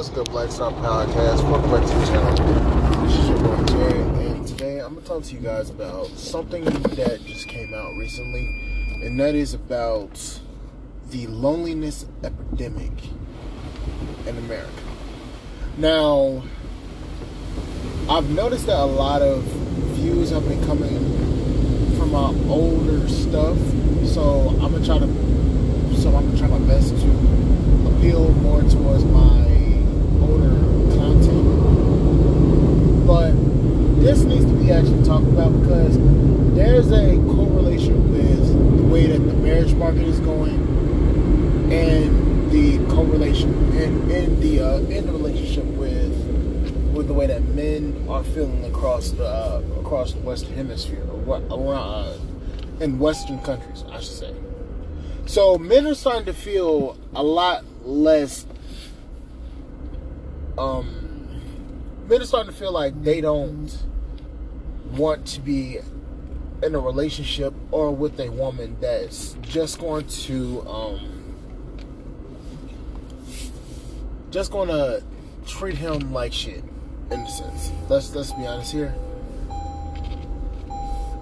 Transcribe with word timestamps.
What's 0.00 0.08
good, 0.08 0.30
Black 0.30 0.50
Star 0.50 0.72
Podcast? 0.72 1.42
Welcome 1.50 1.72
back 1.72 1.86
to 1.86 1.94
the 1.94 2.06
channel. 2.06 3.04
This 3.04 3.18
is 3.18 3.28
your 3.28 3.38
boy 3.38 3.64
Jay, 3.66 4.00
and 4.00 4.48
today 4.48 4.78
I'm 4.78 4.94
gonna 4.94 5.06
talk 5.06 5.24
to 5.24 5.34
you 5.34 5.40
guys 5.40 5.68
about 5.68 6.06
something 6.06 6.64
that 6.64 7.20
just 7.26 7.46
came 7.48 7.74
out 7.74 7.94
recently, 7.96 8.46
and 9.02 9.20
that 9.20 9.34
is 9.34 9.52
about 9.52 10.40
the 11.10 11.26
loneliness 11.26 12.06
epidemic 12.24 12.92
in 14.26 14.38
America. 14.38 14.72
Now, 15.76 16.44
I've 18.08 18.30
noticed 18.30 18.68
that 18.68 18.78
a 18.78 18.86
lot 18.86 19.20
of 19.20 19.42
views 19.42 20.30
have 20.30 20.48
been 20.48 20.64
coming 20.64 20.96
from 21.98 22.12
my 22.12 22.34
older 22.48 23.06
stuff, 23.06 23.58
so 24.06 24.48
I'm 24.62 24.72
gonna 24.72 24.82
try 24.82 24.98
to, 24.98 25.06
so 25.94 26.16
I'm 26.16 26.24
gonna 26.24 26.38
try 26.38 26.48
my 26.48 26.58
best 26.60 26.88
to 26.88 27.10
appeal 27.94 28.32
more 28.36 28.62
towards 28.62 29.04
my 29.04 29.39
older 30.30 30.54
content. 30.96 31.46
But 33.06 33.32
this 34.00 34.22
needs 34.22 34.44
to 34.44 34.52
be 34.52 34.70
actually 34.70 35.02
talked 35.04 35.26
about 35.26 35.60
because 35.60 35.98
there's 36.54 36.90
a 36.90 37.16
correlation 37.34 38.12
with 38.12 38.76
the 38.76 38.84
way 38.84 39.06
that 39.06 39.18
the 39.18 39.34
marriage 39.34 39.74
market 39.74 40.02
is 40.02 40.20
going 40.20 40.60
and 41.72 42.50
the 42.50 42.78
correlation 42.94 43.54
and 43.76 44.10
in 44.10 44.40
the 44.40 44.60
uh, 44.60 44.78
in 44.78 45.06
the 45.06 45.12
relationship 45.12 45.64
with 45.64 46.12
with 46.92 47.06
the 47.06 47.14
way 47.14 47.26
that 47.26 47.42
men 47.48 48.04
are 48.08 48.24
feeling 48.24 48.64
across 48.64 49.10
the 49.10 49.24
uh, 49.26 49.62
across 49.80 50.12
the 50.12 50.20
Western 50.20 50.54
Hemisphere 50.54 51.04
or 51.26 51.36
around 51.36 51.76
uh, 51.76 52.16
in 52.80 52.98
Western 52.98 53.38
countries, 53.40 53.84
I 53.90 54.00
should 54.00 54.12
say. 54.12 54.34
So 55.26 55.58
men 55.58 55.86
are 55.86 55.94
starting 55.94 56.24
to 56.26 56.32
feel 56.32 56.98
a 57.14 57.22
lot 57.22 57.64
less 57.84 58.46
um 60.60 60.86
men 62.08 62.20
are 62.20 62.24
starting 62.24 62.52
to 62.52 62.58
feel 62.58 62.72
like 62.72 63.02
they 63.02 63.20
don't 63.20 63.70
want 64.92 65.26
to 65.26 65.40
be 65.40 65.78
in 66.62 66.74
a 66.74 66.78
relationship 66.78 67.54
or 67.70 67.94
with 67.94 68.20
a 68.20 68.28
woman 68.30 68.76
that's 68.80 69.36
just 69.42 69.78
going 69.78 70.06
to 70.06 70.60
um 70.68 71.20
just 74.30 74.50
going 74.52 74.68
to 74.68 75.02
treat 75.46 75.74
him 75.74 76.12
like 76.12 76.32
shit 76.32 76.62
in 77.10 77.20
a 77.20 77.30
sense. 77.30 77.72
Let's 77.88 78.14
let's 78.14 78.32
be 78.32 78.46
honest 78.46 78.72
here. 78.72 78.94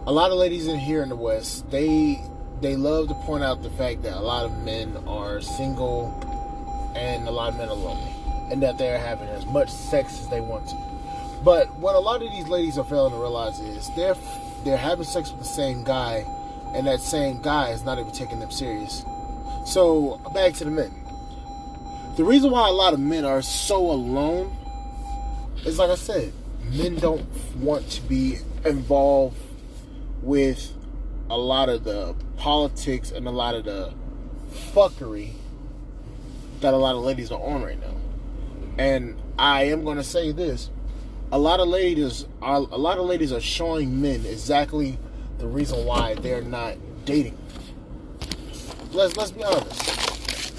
A 0.06 0.12
lot 0.12 0.30
of 0.30 0.38
ladies 0.38 0.66
in 0.66 0.78
here 0.78 1.02
in 1.02 1.08
the 1.08 1.16
West, 1.16 1.70
they 1.70 2.22
they 2.60 2.76
love 2.76 3.08
to 3.08 3.14
point 3.14 3.44
out 3.44 3.62
the 3.62 3.70
fact 3.70 4.02
that 4.02 4.14
a 4.16 4.20
lot 4.20 4.44
of 4.44 4.62
men 4.64 4.96
are 5.06 5.40
single 5.40 6.12
and 6.96 7.28
a 7.28 7.30
lot 7.30 7.50
of 7.50 7.56
men 7.56 7.68
are 7.68 7.74
lonely, 7.74 8.12
and 8.50 8.62
that 8.62 8.78
they're 8.78 8.98
having 8.98 9.28
as 9.28 9.46
much 9.46 9.70
sex 9.70 10.20
as 10.20 10.28
they 10.28 10.40
want 10.40 10.68
to. 10.68 10.76
But 11.44 11.72
what 11.76 11.94
a 11.94 11.98
lot 11.98 12.22
of 12.22 12.30
these 12.30 12.48
ladies 12.48 12.78
are 12.78 12.84
failing 12.84 13.12
to 13.12 13.18
realize 13.18 13.60
is 13.60 13.88
they're 13.94 14.16
they're 14.64 14.76
having 14.76 15.04
sex 15.04 15.30
with 15.30 15.40
the 15.40 15.46
same 15.46 15.84
guy, 15.84 16.26
and 16.74 16.86
that 16.86 17.00
same 17.00 17.40
guy 17.40 17.70
is 17.70 17.84
not 17.84 17.98
even 17.98 18.12
taking 18.12 18.40
them 18.40 18.50
serious. 18.50 19.04
So 19.64 20.20
back 20.34 20.54
to 20.54 20.64
the 20.64 20.70
men. 20.70 20.92
The 22.16 22.24
reason 22.24 22.50
why 22.50 22.68
a 22.68 22.72
lot 22.72 22.94
of 22.94 23.00
men 23.00 23.24
are 23.24 23.42
so 23.42 23.78
alone 23.78 24.56
is 25.64 25.78
like 25.78 25.90
I 25.90 25.94
said, 25.94 26.32
men 26.72 26.96
don't 26.96 27.26
want 27.56 27.88
to 27.90 28.02
be 28.02 28.38
involved 28.64 29.36
with 30.22 30.72
a 31.30 31.38
lot 31.38 31.68
of 31.68 31.84
the 31.84 32.14
politics 32.36 33.10
and 33.10 33.26
a 33.26 33.30
lot 33.30 33.54
of 33.54 33.64
the 33.64 33.92
fuckery 34.72 35.32
that 36.60 36.74
a 36.74 36.76
lot 36.76 36.96
of 36.96 37.02
ladies 37.02 37.30
are 37.30 37.40
on 37.40 37.62
right 37.62 37.80
now. 37.80 37.97
And 38.78 39.20
I 39.38 39.64
am 39.64 39.84
going 39.84 39.96
to 39.96 40.04
say 40.04 40.30
this: 40.32 40.70
a 41.32 41.38
lot 41.38 41.60
of 41.60 41.68
ladies 41.68 42.26
are 42.40 42.56
a 42.56 42.78
lot 42.78 42.98
of 42.98 43.06
ladies 43.06 43.32
are 43.32 43.40
showing 43.40 44.00
men 44.00 44.24
exactly 44.24 44.98
the 45.38 45.48
reason 45.48 45.84
why 45.84 46.14
they're 46.14 46.42
not 46.42 46.76
dating. 47.04 47.36
Let's 48.92 49.16
let's 49.16 49.32
be 49.32 49.42
honest. 49.42 50.52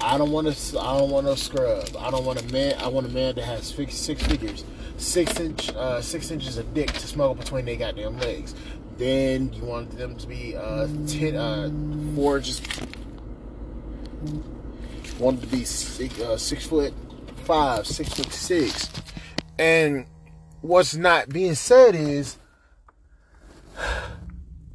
I 0.00 0.16
don't 0.16 0.30
want 0.30 0.54
to. 0.54 0.80
I 0.80 0.98
don't 0.98 1.10
want 1.10 1.26
no 1.26 1.34
scrub. 1.34 1.96
I 1.98 2.10
don't 2.10 2.24
want 2.24 2.40
a 2.40 2.52
man. 2.52 2.76
I 2.78 2.88
want 2.88 3.06
a 3.06 3.10
man 3.10 3.34
that 3.34 3.44
has 3.44 3.66
six, 3.66 3.94
six 3.94 4.22
figures, 4.22 4.64
six 4.96 5.38
inch, 5.38 5.70
uh, 5.70 6.00
six 6.00 6.30
inches 6.30 6.56
of 6.56 6.72
dick 6.72 6.92
to 6.92 7.06
smuggle 7.06 7.34
between 7.34 7.66
their 7.66 7.76
goddamn 7.76 8.18
legs. 8.20 8.54
Then 8.96 9.52
you 9.52 9.64
want 9.64 9.90
them 9.90 10.16
to 10.16 10.26
be 10.26 10.56
uh, 10.56 10.88
ten, 11.06 11.36
uh, 11.36 11.70
four 12.14 12.38
inches 12.38 12.62
wanted 15.18 15.40
to 15.42 15.46
be 15.48 15.64
six, 15.64 16.18
uh, 16.20 16.36
six 16.36 16.66
foot 16.66 16.94
five, 17.48 17.86
six 17.86 18.12
foot 18.12 18.30
six. 18.30 18.90
And 19.58 20.04
what's 20.60 20.94
not 20.94 21.30
being 21.30 21.54
said 21.54 21.94
is, 21.94 22.36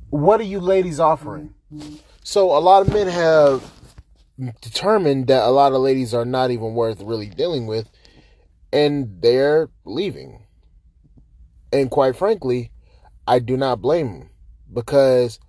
what 0.09 0.39
are 0.39 0.45
you 0.45 0.59
ladies 0.59 0.99
offering? 0.99 1.53
So 2.23 2.57
a 2.57 2.57
lot 2.57 2.81
of 2.81 2.91
men 2.91 3.07
have 3.07 3.71
determined 4.61 5.27
that 5.27 5.43
a 5.43 5.51
lot 5.51 5.73
of 5.73 5.81
ladies 5.81 6.15
are 6.15 6.25
not 6.25 6.49
even 6.49 6.73
worth 6.73 6.99
really 7.01 7.27
dealing 7.27 7.67
with, 7.67 7.87
and 8.71 9.21
they're 9.21 9.69
leaving. 9.85 10.43
And 11.71 11.91
quite 11.91 12.15
frankly, 12.15 12.71
I 13.27 13.37
do 13.37 13.55
not 13.55 13.81
blame 13.81 14.19
them 14.19 14.29
because 14.73 15.39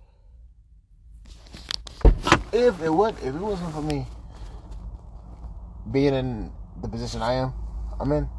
if 2.53 2.79
it 2.83 2.93
would, 2.93 3.15
if 3.17 3.25
it 3.25 3.33
wasn't 3.33 3.73
for 3.73 3.81
me, 3.81 4.05
being 5.91 6.13
in 6.13 6.51
the 6.81 6.87
position 6.87 7.21
I 7.21 7.33
am, 7.33 7.53
I'm 7.99 8.11
in, 8.11 8.29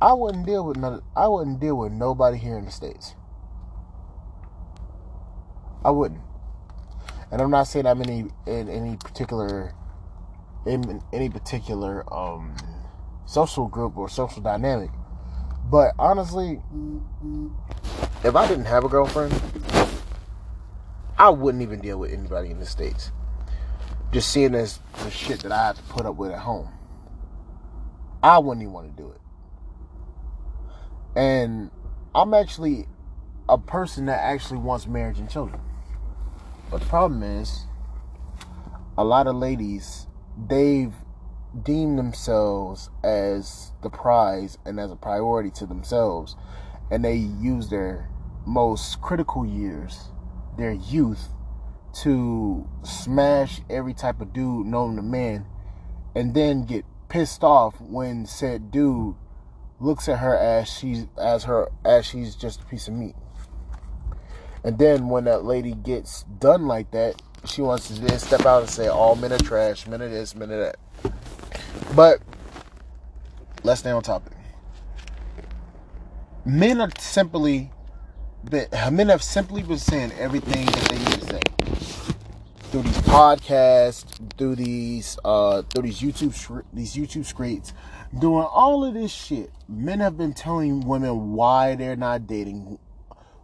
I 0.00 0.12
wouldn't 0.12 0.46
deal 0.46 0.64
with 0.66 0.76
none, 0.76 1.02
I 1.16 1.28
wouldn't 1.28 1.60
deal 1.60 1.76
with 1.76 1.92
nobody 1.92 2.38
here 2.38 2.58
in 2.58 2.64
the 2.64 2.70
states. 2.70 3.14
I 5.84 5.90
wouldn't, 5.90 6.20
and 7.30 7.40
I'm 7.40 7.50
not 7.50 7.64
saying 7.64 7.86
I'm 7.86 8.02
any 8.02 8.26
in 8.46 8.68
any 8.68 8.96
particular 8.96 9.72
in 10.66 11.00
any 11.12 11.28
particular 11.28 12.12
um, 12.12 12.56
social 13.26 13.68
group 13.68 13.96
or 13.96 14.08
social 14.08 14.42
dynamic, 14.42 14.90
but 15.70 15.92
honestly, 15.98 16.60
if 18.24 18.34
I 18.34 18.48
didn't 18.48 18.64
have 18.64 18.84
a 18.84 18.88
girlfriend, 18.88 19.40
I 21.16 21.30
wouldn't 21.30 21.62
even 21.62 21.80
deal 21.80 21.98
with 21.98 22.12
anybody 22.12 22.50
in 22.50 22.58
the 22.58 22.66
states 22.66 23.12
just 24.12 24.30
seeing 24.30 24.54
as 24.54 24.80
the 25.04 25.10
shit 25.10 25.40
that 25.40 25.52
I 25.52 25.66
have 25.66 25.76
to 25.76 25.82
put 25.82 26.06
up 26.06 26.16
with 26.16 26.30
at 26.30 26.38
home. 26.38 26.68
I 28.26 28.38
wouldn't 28.38 28.62
even 28.62 28.72
want 28.72 28.96
to 28.96 29.02
do 29.02 29.08
it. 29.10 29.20
And 31.14 31.70
I'm 32.12 32.34
actually 32.34 32.88
a 33.48 33.56
person 33.56 34.06
that 34.06 34.20
actually 34.20 34.58
wants 34.58 34.88
marriage 34.88 35.20
and 35.20 35.30
children. 35.30 35.60
But 36.68 36.80
the 36.80 36.86
problem 36.86 37.22
is, 37.22 37.66
a 38.98 39.04
lot 39.04 39.28
of 39.28 39.36
ladies, 39.36 40.08
they've 40.36 40.92
deemed 41.62 42.00
themselves 42.00 42.90
as 43.04 43.70
the 43.84 43.90
prize 43.90 44.58
and 44.64 44.80
as 44.80 44.90
a 44.90 44.96
priority 44.96 45.52
to 45.52 45.66
themselves. 45.66 46.34
And 46.90 47.04
they 47.04 47.14
use 47.14 47.68
their 47.70 48.10
most 48.44 49.00
critical 49.00 49.46
years, 49.46 50.10
their 50.58 50.72
youth, 50.72 51.28
to 52.02 52.68
smash 52.82 53.60
every 53.70 53.94
type 53.94 54.20
of 54.20 54.32
dude 54.32 54.66
known 54.66 54.96
to 54.96 55.02
man 55.02 55.46
and 56.16 56.34
then 56.34 56.64
get 56.64 56.84
pissed 57.08 57.42
off 57.42 57.80
when 57.80 58.26
said 58.26 58.70
dude 58.70 59.14
looks 59.78 60.08
at 60.08 60.18
her 60.18 60.36
as 60.36 60.68
she's 60.68 61.06
as 61.18 61.44
her 61.44 61.68
as 61.84 62.06
she's 62.06 62.34
just 62.34 62.62
a 62.62 62.64
piece 62.64 62.88
of 62.88 62.94
meat. 62.94 63.14
And 64.64 64.78
then 64.78 65.08
when 65.08 65.24
that 65.24 65.44
lady 65.44 65.74
gets 65.74 66.24
done 66.24 66.66
like 66.66 66.90
that, 66.90 67.22
she 67.44 67.62
wants 67.62 67.88
to 67.88 67.94
then 67.94 68.18
step 68.18 68.44
out 68.44 68.62
and 68.62 68.70
say 68.70 68.88
all 68.88 69.14
men 69.14 69.32
are 69.32 69.38
trash, 69.38 69.86
men 69.86 70.02
are 70.02 70.08
this, 70.08 70.34
men 70.34 70.50
are 70.50 70.58
that. 70.72 70.76
But 71.94 72.20
let's 73.62 73.80
stay 73.80 73.90
on 73.90 74.02
topic. 74.02 74.32
Men 76.44 76.80
are 76.80 76.90
simply 76.98 77.70
men 78.50 79.08
have 79.08 79.22
simply 79.22 79.62
been 79.62 79.78
saying 79.78 80.12
everything 80.12 80.66
that 80.66 80.88
they 80.90 80.98
need 80.98 81.20
to 81.20 81.26
say 81.26 81.55
through 82.76 82.92
these 82.92 83.02
podcasts, 83.04 84.36
through 84.36 84.54
these 84.54 85.18
uh, 85.24 85.62
through 85.62 85.84
these 85.84 86.00
YouTube 86.00 86.62
these 86.74 86.94
YouTube 86.94 87.24
screens, 87.24 87.72
doing 88.18 88.44
all 88.44 88.84
of 88.84 88.92
this 88.92 89.10
shit. 89.10 89.50
Men 89.66 90.00
have 90.00 90.18
been 90.18 90.34
telling 90.34 90.86
women 90.86 91.32
why 91.32 91.74
they're 91.74 91.96
not 91.96 92.26
dating, 92.26 92.78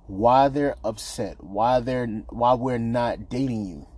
why 0.07 0.49
they're 0.49 0.77
upset, 0.85 1.43
why 1.43 1.81
they're 1.81 2.07
why 2.29 2.53
we're 2.53 2.77
not 2.77 3.31
dating 3.31 3.65
you. 3.65 3.89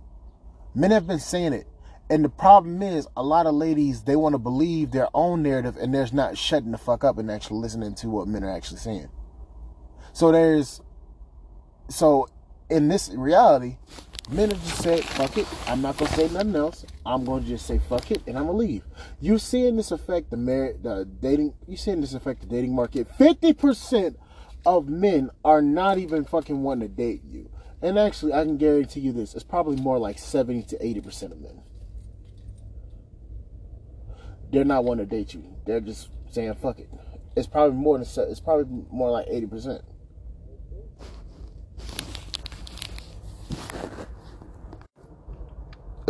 Men 0.73 0.91
have 0.91 1.05
been 1.05 1.19
saying 1.19 1.51
it. 1.51 1.67
And 2.09 2.23
the 2.23 2.29
problem 2.29 2.81
is, 2.81 3.05
a 3.17 3.23
lot 3.23 3.45
of 3.45 3.55
ladies 3.55 4.03
they 4.03 4.15
want 4.15 4.35
to 4.35 4.39
believe 4.39 4.91
their 4.91 5.09
own 5.13 5.43
narrative, 5.43 5.75
and 5.75 5.93
there's 5.93 6.13
not 6.13 6.37
shutting 6.37 6.71
the 6.71 6.77
fuck 6.77 7.03
up 7.03 7.17
and 7.17 7.29
actually 7.29 7.59
listening 7.59 7.95
to 7.95 8.09
what 8.09 8.29
men 8.29 8.45
are 8.45 8.55
actually 8.55 8.77
saying. 8.77 9.09
So 10.13 10.31
there's, 10.31 10.79
so 11.89 12.29
in 12.69 12.87
this 12.87 13.09
reality, 13.09 13.77
Manager 14.29 14.59
said, 14.59 15.03
fuck 15.03 15.37
it. 15.37 15.47
I'm 15.67 15.81
not 15.81 15.97
going 15.97 16.09
to 16.09 16.17
say 16.17 16.29
nothing 16.29 16.55
else. 16.55 16.85
I'm 17.05 17.25
going 17.25 17.43
to 17.43 17.49
just 17.49 17.67
say 17.67 17.79
fuck 17.87 18.09
it 18.09 18.23
and 18.25 18.37
I'm 18.37 18.47
going 18.47 18.57
to 18.57 18.65
leave. 18.65 18.83
You're 19.21 19.37
seeing 19.37 19.75
this 19.75 19.91
affect 19.91 20.31
the 20.31 20.37
marriage, 20.37 20.77
the 20.81 21.05
dating, 21.05 21.53
you're 21.67 21.77
seeing 21.77 22.01
this 22.01 22.13
affect 22.13 22.41
the 22.41 22.47
dating 22.47 22.73
market. 22.73 23.07
50% 23.19 24.15
of 24.65 24.89
men 24.89 25.29
are 25.43 25.61
not 25.61 25.99
even 25.99 26.25
fucking 26.25 26.63
wanting 26.63 26.89
to 26.89 26.95
date 26.95 27.21
you. 27.23 27.49
And 27.81 27.99
actually, 27.99 28.33
I 28.33 28.43
can 28.43 28.57
guarantee 28.57 29.01
you 29.01 29.11
this 29.11 29.35
it's 29.35 29.43
probably 29.43 29.75
more 29.75 29.99
like 29.99 30.17
70 30.17 30.63
to 30.63 30.77
80% 30.79 31.31
of 31.31 31.41
men. 31.41 31.61
They're 34.51 34.65
not 34.65 34.85
wanting 34.85 35.07
to 35.07 35.15
date 35.15 35.35
you, 35.35 35.43
they're 35.65 35.81
just 35.81 36.09
saying 36.31 36.55
fuck 36.55 36.79
it. 36.79 36.89
It's 37.35 37.47
probably 37.47 37.77
more 37.77 37.99
than 37.99 38.07
it's 38.29 38.39
probably 38.39 38.85
more 38.89 39.11
like 39.11 39.27
80%. 39.27 39.81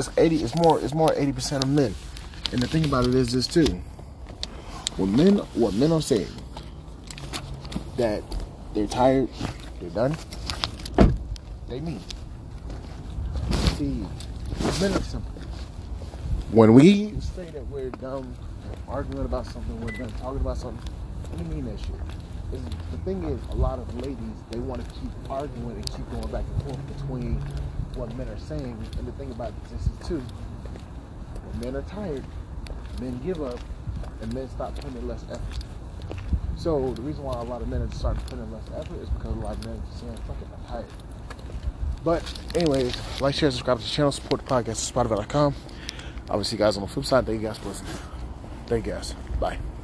It's 0.07 0.17
eighty. 0.17 0.43
It's 0.43 0.55
more. 0.55 0.79
It's 0.79 0.93
more 0.93 1.13
eighty 1.15 1.31
percent 1.31 1.63
of 1.63 1.69
men. 1.69 1.93
And 2.51 2.61
the 2.61 2.67
thing 2.67 2.85
about 2.85 3.05
it 3.07 3.15
is 3.15 3.31
this 3.31 3.47
too. 3.47 3.81
When 4.97 5.15
men, 5.15 5.37
what 5.55 5.73
men 5.73 5.91
are 5.91 6.01
saying 6.01 6.27
that 7.97 8.23
they're 8.73 8.87
tired, 8.87 9.29
they're 9.79 9.89
done. 9.89 10.15
They 11.67 11.79
mean. 11.79 11.99
See, 13.77 14.05
men 14.79 14.93
are 14.93 15.01
simple. 15.01 15.31
When 16.51 16.73
we 16.73 17.19
say 17.19 17.49
that 17.49 17.67
we're 17.67 17.89
done 17.89 18.35
arguing 18.87 19.25
about 19.25 19.45
something, 19.47 19.81
we're 19.81 19.91
done 19.91 20.11
talking 20.21 20.39
about 20.39 20.57
something. 20.57 20.93
What 21.29 21.37
do 21.39 21.43
you 21.43 21.49
mean 21.49 21.65
that 21.65 21.79
shit? 21.79 21.95
Is 22.53 22.61
the 22.91 22.97
thing 22.99 23.23
is, 23.23 23.39
a 23.49 23.55
lot 23.55 23.79
of 23.79 23.93
ladies 24.01 24.17
they 24.51 24.59
want 24.59 24.85
to 24.85 24.91
keep 24.91 25.11
arguing 25.29 25.75
and 25.75 25.91
keep 25.91 26.09
going 26.11 26.31
back 26.31 26.45
and 26.53 26.63
forth 26.63 26.97
between 26.97 27.43
what 27.95 28.15
men 28.15 28.27
are 28.29 28.39
saying. 28.39 28.77
And 28.97 29.07
the 29.07 29.11
thing 29.13 29.31
about 29.31 29.53
this 29.69 29.81
is 29.81 30.07
too, 30.07 30.19
when 30.19 31.59
men 31.59 31.75
are 31.75 31.87
tired, 31.87 32.23
men 32.99 33.19
give 33.23 33.41
up, 33.41 33.59
and 34.21 34.33
men 34.33 34.49
stop 34.49 34.75
putting 34.75 35.07
less 35.07 35.23
effort. 35.29 35.65
So 36.57 36.93
the 36.93 37.01
reason 37.01 37.23
why 37.23 37.39
a 37.39 37.43
lot 37.43 37.61
of 37.61 37.67
men 37.67 37.81
are 37.81 37.91
starting 37.91 38.23
to 38.23 38.29
put 38.29 38.39
in 38.39 38.51
less 38.51 38.63
effort 38.75 39.01
is 39.01 39.09
because 39.09 39.35
a 39.35 39.39
lot 39.39 39.53
of 39.53 39.65
men 39.65 39.75
are 39.75 39.99
saying, 39.99 40.17
"Fuck 40.27 40.37
it, 40.41 40.47
I'm 40.57 40.71
tired." 40.71 40.85
But 42.03 42.23
anyways, 42.55 42.95
like, 43.21 43.35
share, 43.35 43.51
subscribe 43.51 43.79
to 43.79 43.83
the 43.83 43.89
channel, 43.89 44.11
support 44.11 44.45
the 44.45 44.47
podcast 44.47 44.69
at 44.69 45.07
Spotify.com. 45.07 45.55
I 46.29 46.35
will 46.35 46.43
see 46.43 46.55
you 46.55 46.59
guys 46.59 46.77
on 46.77 46.83
the 46.83 46.87
flip 46.87 47.05
side. 47.05 47.25
Thank 47.25 47.41
you 47.41 47.47
guys 47.47 47.57
for 47.57 47.69
listening. 47.69 47.93
Thank 48.67 48.85
you 48.85 48.93
guys. 48.93 49.15
Bye. 49.39 49.74